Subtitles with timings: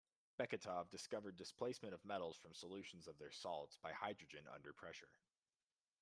[0.39, 5.11] Beketov discovered displacement of metals from solutions of their salts by hydrogen under pressure.